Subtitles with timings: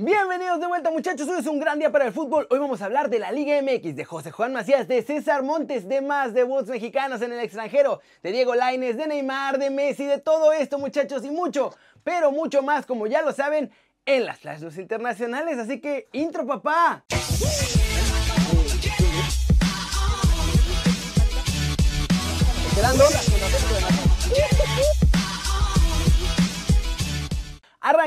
[0.00, 2.46] Bienvenidos de vuelta muchachos, hoy es un gran día para el fútbol.
[2.50, 5.88] Hoy vamos a hablar de la Liga MX, de José Juan Macías, de César Montes,
[5.88, 10.18] de más debuts mexicanos en el extranjero, de Diego Laines, de Neymar, de Messi, de
[10.18, 11.74] todo esto muchachos y mucho,
[12.04, 13.72] pero mucho más como ya lo saben
[14.06, 15.58] en las flashes internacionales.
[15.58, 17.04] Así que, intro papá.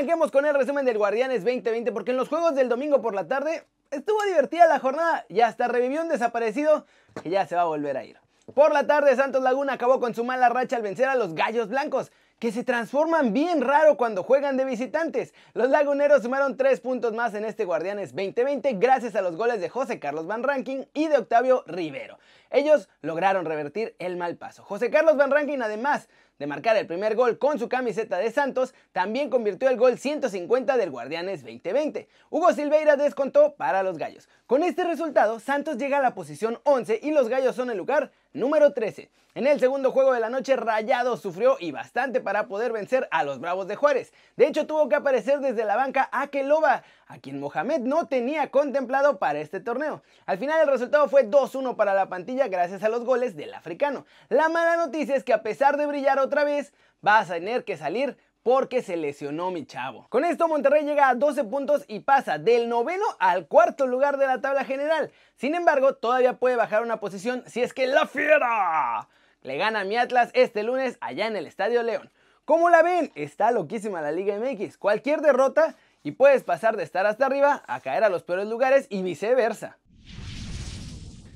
[0.02, 3.28] Arranquemos con el resumen del Guardianes 2020 porque en los juegos del domingo por la
[3.28, 6.86] tarde estuvo divertida la jornada y hasta revivió un desaparecido
[7.22, 8.18] que ya se va a volver a ir.
[8.52, 11.68] Por la tarde Santos Laguna acabó con su mala racha al vencer a los Gallos
[11.68, 12.10] Blancos,
[12.40, 15.34] que se transforman bien raro cuando juegan de visitantes.
[15.54, 19.68] Los laguneros sumaron 3 puntos más en este Guardianes 2020 gracias a los goles de
[19.68, 22.18] José Carlos Van Ranking y de Octavio Rivero.
[22.52, 24.62] Ellos lograron revertir el mal paso.
[24.62, 28.74] José Carlos Van Ranking además de marcar el primer gol con su camiseta de Santos,
[28.90, 32.08] también convirtió el gol 150 del Guardianes 2020.
[32.30, 34.28] Hugo Silveira descontó para los Gallos.
[34.46, 38.10] Con este resultado, Santos llega a la posición 11 y los Gallos son el lugar
[38.32, 39.10] número 13.
[39.34, 43.24] En el segundo juego de la noche, Rayado sufrió y bastante para poder vencer a
[43.24, 44.12] los Bravos de Juárez.
[44.36, 46.82] De hecho, tuvo que aparecer desde la banca Akeloba,
[47.12, 50.02] a quien Mohamed no tenía contemplado para este torneo.
[50.24, 54.06] Al final el resultado fue 2-1 para la pantilla gracias a los goles del africano.
[54.30, 57.76] La mala noticia es que a pesar de brillar otra vez, vas a tener que
[57.76, 60.06] salir porque se lesionó mi chavo.
[60.08, 64.26] Con esto Monterrey llega a 12 puntos y pasa del noveno al cuarto lugar de
[64.26, 65.12] la tabla general.
[65.36, 69.06] Sin embargo, todavía puede bajar una posición si es que la fiera
[69.42, 72.10] le gana a mi Atlas este lunes allá en el Estadio León.
[72.44, 73.12] ¿Cómo la ven?
[73.14, 74.76] Está loquísima la Liga MX.
[74.76, 78.86] Cualquier derrota y puedes pasar de estar hasta arriba a caer a los peores lugares
[78.90, 79.78] y viceversa.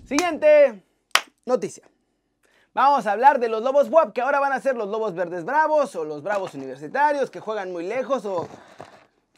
[0.04, 0.82] Siguiente
[1.44, 1.84] noticia.
[2.74, 5.44] Vamos a hablar de los Lobos WAP, que ahora van a ser los Lobos Verdes
[5.44, 8.48] Bravos o los Bravos Universitarios, que juegan muy lejos o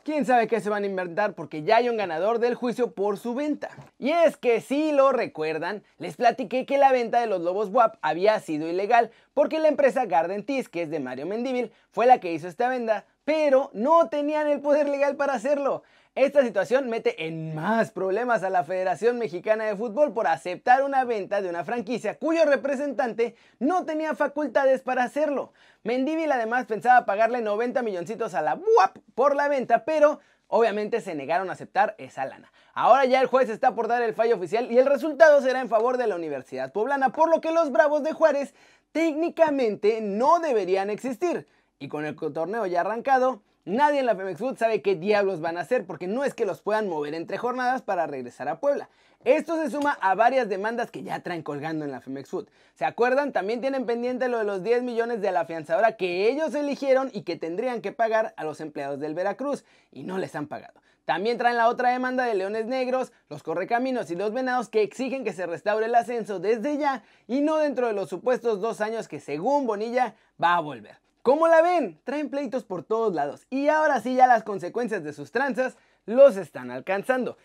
[0.09, 3.19] quién sabe qué se van a inventar porque ya hay un ganador del juicio por
[3.19, 3.69] su venta.
[3.98, 7.97] Y es que si lo recuerdan, les platiqué que la venta de los Lobos WAP
[8.00, 12.21] había sido ilegal porque la empresa Garden Tees, que es de Mario Mendívil, fue la
[12.21, 15.82] que hizo esta venta, pero no tenían el poder legal para hacerlo.
[16.19, 21.05] Esta situación mete en más problemas a la Federación Mexicana de Fútbol por aceptar una
[21.05, 25.53] venta de una franquicia cuyo representante no tenía facultades para hacerlo.
[25.84, 30.19] Mendívil además pensaba pagarle 90 milloncitos a la BUAP por la venta, pero
[30.49, 32.50] obviamente se negaron a aceptar esa lana.
[32.75, 35.69] Ahora ya el juez está por dar el fallo oficial y el resultado será en
[35.69, 38.55] favor de la Universidad Poblana, por lo que los Bravos de Juárez
[38.91, 41.47] técnicamente no deberían existir.
[41.79, 45.59] Y con el torneo ya arrancado, Nadie en la Femex Food sabe qué diablos van
[45.59, 48.89] a hacer porque no es que los puedan mover entre jornadas para regresar a Puebla.
[49.25, 52.49] Esto se suma a varias demandas que ya traen colgando en la Femex Food.
[52.77, 53.31] ¿Se acuerdan?
[53.31, 57.25] También tienen pendiente lo de los 10 millones de la afianzadora que ellos eligieron y
[57.25, 60.81] que tendrían que pagar a los empleados del Veracruz y no les han pagado.
[61.05, 65.25] También traen la otra demanda de Leones Negros, los Correcaminos y los Venados que exigen
[65.25, 69.09] que se restaure el ascenso desde ya y no dentro de los supuestos dos años
[69.09, 70.97] que según Bonilla va a volver.
[71.28, 72.00] ¿Cómo la ven?
[72.05, 76.39] Traen pleitos por todos lados y ahora sí ya las consecuencias de sus tranzas los
[76.39, 77.37] están alcanzando.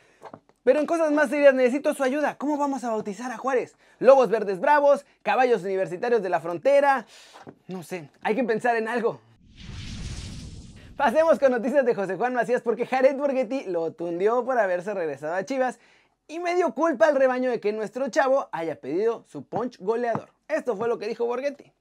[0.64, 2.38] Pero en cosas más serias necesito su ayuda.
[2.38, 3.76] ¿Cómo vamos a bautizar a Juárez?
[4.00, 7.06] Lobos verdes bravos, caballos universitarios de la frontera.
[7.68, 9.20] No sé, hay que pensar en algo.
[10.96, 15.34] Pasemos con noticias de José Juan Macías porque Jared Borghetti lo tundió por haberse regresado
[15.34, 15.78] a Chivas
[16.30, 20.30] y me dio culpa al rebaño de que nuestro chavo haya pedido su punch goleador.
[20.48, 21.74] Esto fue lo que dijo Borghetti.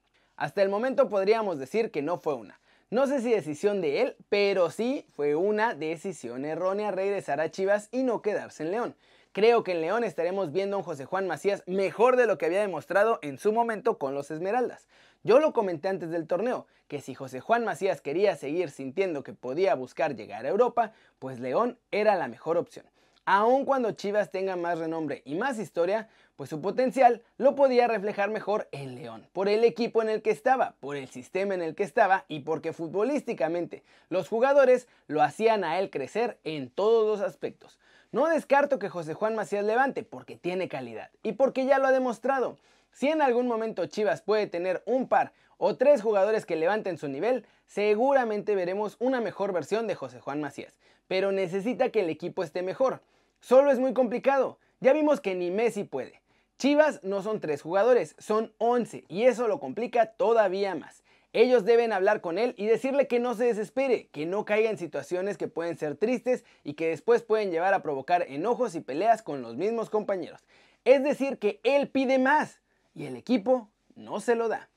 [0.43, 2.59] Hasta el momento podríamos decir que no fue una.
[2.89, 7.87] No sé si decisión de él, pero sí fue una decisión errónea regresar a Chivas
[7.93, 8.95] y no quedarse en León.
[9.31, 12.45] Creo que en León estaremos viendo a un José Juan Macías mejor de lo que
[12.45, 14.89] había demostrado en su momento con los Esmeraldas.
[15.23, 19.31] Yo lo comenté antes del torneo, que si José Juan Macías quería seguir sintiendo que
[19.31, 22.85] podía buscar llegar a Europa, pues León era la mejor opción.
[23.25, 28.29] Aun cuando Chivas tenga más renombre y más historia, pues su potencial lo podía reflejar
[28.29, 31.73] mejor en León, por el equipo en el que estaba, por el sistema en el
[31.73, 37.25] que estaba y porque futbolísticamente los jugadores lo hacían a él crecer en todos los
[37.25, 37.79] aspectos.
[38.11, 41.93] No descarto que José Juan Macías levante porque tiene calidad y porque ya lo ha
[41.93, 42.57] demostrado.
[42.91, 47.07] Si en algún momento Chivas puede tener un par o tres jugadores que levanten su
[47.07, 50.77] nivel, seguramente veremos una mejor versión de José Juan Macías.
[51.07, 53.01] Pero necesita que el equipo esté mejor.
[53.43, 54.57] Solo es muy complicado.
[54.79, 56.21] Ya vimos que ni Messi puede.
[56.57, 61.03] Chivas no son tres jugadores, son 11 y eso lo complica todavía más.
[61.33, 64.77] Ellos deben hablar con él y decirle que no se desespere, que no caiga en
[64.77, 69.21] situaciones que pueden ser tristes y que después pueden llevar a provocar enojos y peleas
[69.21, 70.45] con los mismos compañeros.
[70.85, 72.61] Es decir, que él pide más
[72.95, 74.69] y el equipo no se lo da.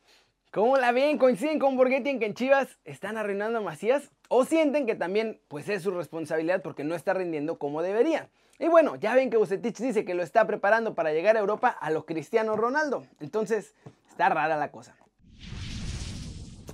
[0.57, 1.19] ¿Cómo la ven?
[1.19, 4.11] ¿Coinciden con Borghetti en que en Chivas están arruinando a Macías?
[4.31, 8.31] ¿O sienten que también pues es su responsabilidad porque no está rindiendo como debería?
[8.59, 11.69] Y bueno, ya ven que Bucetich dice que lo está preparando para llegar a Europa
[11.69, 13.05] a lo Cristiano Ronaldo.
[13.21, 13.75] Entonces,
[14.09, 14.97] está rara la cosa.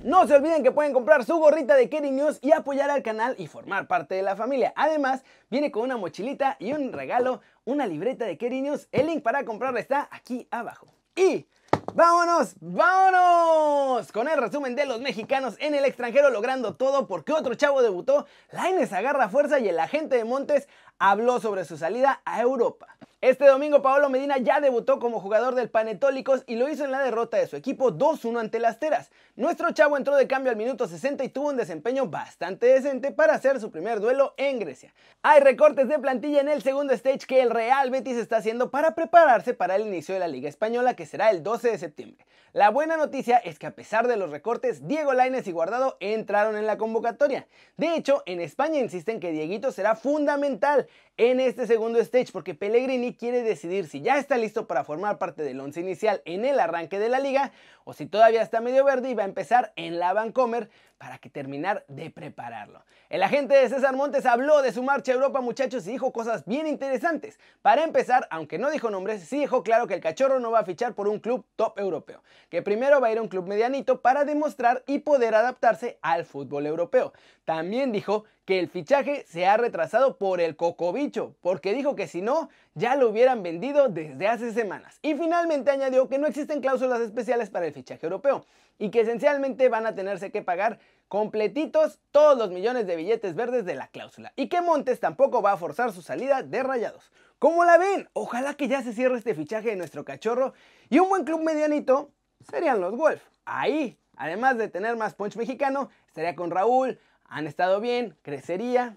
[0.04, 3.34] No se olviden que pueden comprar su gorrita de Kerry News y apoyar al canal
[3.36, 4.72] y formar parte de la familia.
[4.76, 8.86] Además, viene con una mochilita y un regalo, una libreta de Kerry News.
[8.92, 10.86] El link para comprarla está aquí abajo.
[11.16, 11.48] Y
[11.94, 12.54] ¡Vámonos!
[12.60, 14.12] ¡Vámonos!
[14.12, 18.26] Con el resumen de los mexicanos en el extranjero logrando todo porque otro chavo debutó,
[18.50, 20.68] Laines agarra fuerza y el agente de Montes
[20.98, 22.96] habló sobre su salida a Europa.
[23.22, 27.04] Este domingo Paolo Medina ya debutó como jugador del Panetólicos y lo hizo en la
[27.04, 29.12] derrota de su equipo 2-1 ante las Teras.
[29.36, 33.34] Nuestro chavo entró de cambio al minuto 60 y tuvo un desempeño bastante decente para
[33.34, 34.92] hacer su primer duelo en Grecia.
[35.22, 38.96] Hay recortes de plantilla en el segundo stage que el Real Betis está haciendo para
[38.96, 42.26] prepararse para el inicio de la Liga Española que será el 12 de septiembre.
[42.52, 46.54] La buena noticia es que a pesar de los recortes, Diego Lainez y Guardado entraron
[46.56, 47.46] en la convocatoria.
[47.78, 50.86] De hecho, en España insisten que Dieguito será fundamental
[51.16, 55.42] en este segundo stage porque Pellegrini quiere decidir si ya está listo para formar parte
[55.42, 57.52] del once inicial en el arranque de la liga
[57.84, 60.70] o si todavía está medio verde y va a empezar en la Vancomer
[61.02, 62.84] para que terminar de prepararlo.
[63.10, 66.44] El agente de César Montes habló de su marcha a Europa, muchachos, y dijo cosas
[66.46, 67.40] bien interesantes.
[67.60, 70.64] Para empezar, aunque no dijo nombres, sí dejó claro que el cachorro no va a
[70.64, 74.00] fichar por un club top europeo, que primero va a ir a un club medianito
[74.00, 77.12] para demostrar y poder adaptarse al fútbol europeo.
[77.44, 82.22] También dijo que el fichaje se ha retrasado por el cocobicho, porque dijo que si
[82.22, 85.00] no, ya lo hubieran vendido desde hace semanas.
[85.02, 88.46] Y finalmente añadió que no existen cláusulas especiales para el fichaje europeo
[88.82, 93.64] y que esencialmente van a tenerse que pagar completitos todos los millones de billetes verdes
[93.64, 97.12] de la cláusula y que Montes tampoco va a forzar su salida de rayados.
[97.38, 98.08] ¿Cómo la ven?
[98.12, 100.52] Ojalá que ya se cierre este fichaje de nuestro cachorro
[100.90, 102.10] y un buen club medianito
[102.50, 103.22] serían los Wolf.
[103.44, 108.96] Ahí, además de tener más punch mexicano, estaría con Raúl, han estado bien, crecería,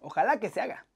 [0.00, 0.86] ojalá que se haga.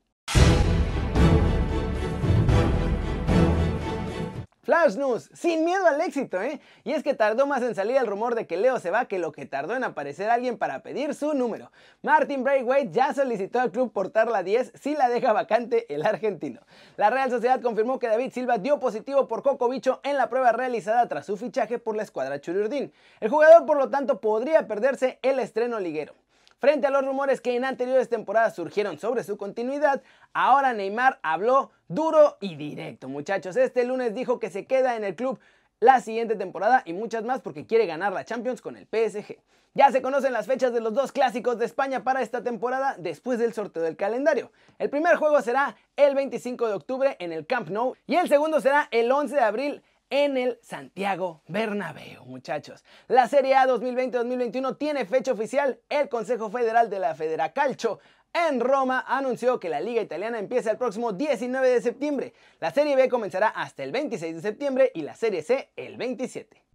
[4.69, 6.61] Flash News, sin miedo al éxito, ¿eh?
[6.85, 9.19] Y es que tardó más en salir el rumor de que Leo se va que
[9.19, 11.73] lo que tardó en aparecer alguien para pedir su número.
[12.03, 16.61] Martin Braithwaite ya solicitó al club portar la 10 si la deja vacante el argentino.
[16.99, 20.53] La Real Sociedad confirmó que David Silva dio positivo por Coco Bicho en la prueba
[20.53, 22.93] realizada tras su fichaje por la escuadra Churiurdín.
[23.21, 26.13] El jugador, por lo tanto, podría perderse el estreno liguero.
[26.61, 30.03] Frente a los rumores que en anteriores temporadas surgieron sobre su continuidad,
[30.33, 33.57] ahora Neymar habló duro y directo, muchachos.
[33.57, 35.39] Este lunes dijo que se queda en el club
[35.79, 39.37] la siguiente temporada y muchas más porque quiere ganar la Champions con el PSG.
[39.75, 43.39] Ya se conocen las fechas de los dos clásicos de España para esta temporada después
[43.39, 44.51] del sorteo del calendario.
[44.81, 48.61] El primer juego será el 25 de octubre en el Camp Nou y el segundo
[48.61, 52.85] será el 11 de abril en el Santiago Bernabéu, muchachos.
[53.09, 55.81] La Serie A 2020-2021 tiene fecha oficial.
[55.89, 58.01] El Consejo Federal de la Federacalcio
[58.33, 62.35] en Roma anunció que la liga italiana empieza el próximo 19 de septiembre.
[62.61, 66.68] La Serie B comenzará hasta el 26 de septiembre y la Serie C el 27.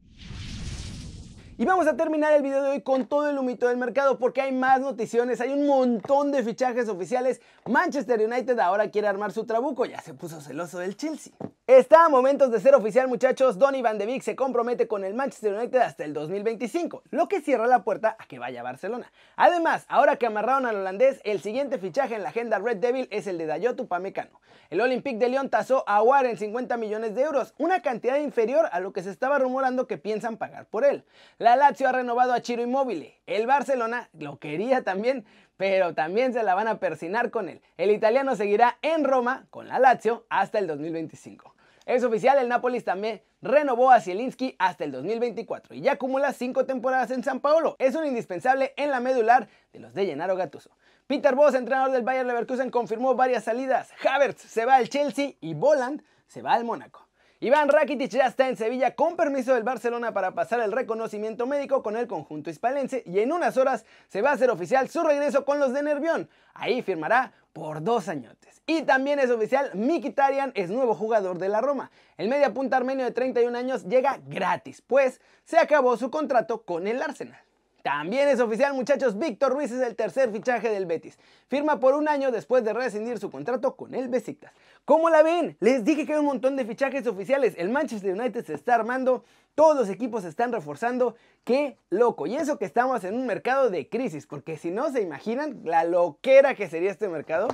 [1.56, 4.42] Y vamos a terminar el video de hoy con todo el humito del mercado porque
[4.42, 7.42] hay más noticiones, hay un montón de fichajes oficiales.
[7.70, 11.32] Manchester United ahora quiere armar su trabuco, ya se puso celoso del Chelsea.
[11.68, 15.14] Está a momentos de ser oficial muchachos, Donny Van de Beek se compromete con el
[15.14, 19.12] Manchester United hasta el 2025, lo que cierra la puerta a que vaya a Barcelona.
[19.36, 23.28] Además, ahora que amarraron al holandés, el siguiente fichaje en la agenda Red Devil es
[23.28, 24.42] el de Dayot Upamecano.
[24.70, 28.68] El Olympique de Lyon tasó a War en 50 millones de euros, una cantidad inferior
[28.72, 31.06] a lo que se estaba rumorando que piensan pagar por él.
[31.44, 33.20] La Lazio ha renovado a Chiro Immobile.
[33.26, 35.26] El Barcelona lo quería también,
[35.58, 37.62] pero también se la van a persinar con él.
[37.76, 41.54] El italiano seguirá en Roma con la Lazio hasta el 2025.
[41.86, 46.66] Es oficial, el Nápoles también renovó a Zielinski hasta el 2024 y ya acumula 5
[46.66, 47.76] temporadas en San Paolo.
[47.78, 50.72] Es un indispensable en la medular de los de Gennaro Gattuso.
[51.08, 53.90] Peter Bosz, entrenador del Bayern Leverkusen, confirmó varias salidas.
[54.10, 57.06] Havertz se va al Chelsea y Boland se va al Mónaco.
[57.44, 61.84] Iván Rakitic ya está en Sevilla con permiso del Barcelona para pasar el reconocimiento médico
[61.84, 65.44] con el conjunto hispalense y en unas horas se va a hacer oficial su regreso
[65.44, 66.30] con los de Nervión.
[66.54, 68.62] Ahí firmará por dos añotes.
[68.66, 71.92] Y también es oficial, Mikitarian es nuevo jugador de la Roma.
[72.16, 76.88] El media punta armenio de 31 años llega gratis, pues se acabó su contrato con
[76.88, 77.43] el Arsenal.
[77.84, 81.20] También es oficial, muchachos, Víctor Ruiz es el tercer fichaje del Betis.
[81.50, 84.54] Firma por un año después de rescindir su contrato con el Besiktas.
[84.86, 85.58] ¿Cómo la ven?
[85.60, 87.56] Les dije que hay un montón de fichajes oficiales.
[87.58, 91.16] El Manchester United se está armando, todos los equipos se están reforzando.
[91.44, 92.26] ¡Qué loco!
[92.26, 95.84] Y eso que estamos en un mercado de crisis, porque si no se imaginan la
[95.84, 97.50] loquera que sería este mercado.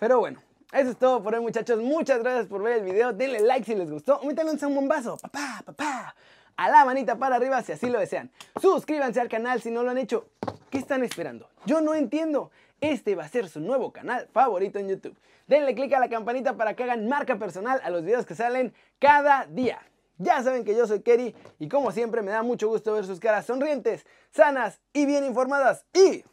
[0.00, 0.40] Pero bueno,
[0.72, 3.74] eso es todo por hoy muchachos, muchas gracias por ver el video, denle like si
[3.74, 6.14] les gustó, métanle un bombazo, papá, papá,
[6.56, 8.30] a la manita para arriba si así lo desean.
[8.60, 10.28] Suscríbanse al canal si no lo han hecho.
[10.70, 11.48] ¿Qué están esperando?
[11.66, 12.50] Yo no entiendo.
[12.80, 15.16] Este va a ser su nuevo canal favorito en YouTube.
[15.46, 18.72] Denle click a la campanita para que hagan marca personal a los videos que salen
[18.98, 19.80] cada día.
[20.18, 23.18] Ya saben que yo soy Kerry y como siempre me da mucho gusto ver sus
[23.18, 25.86] caras sonrientes, sanas y bien informadas.
[25.94, 26.24] Y...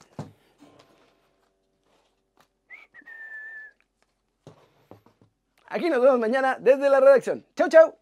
[5.69, 7.45] Aquí nos vemos mañana desde la redacción.
[7.55, 7.95] Chau, chau.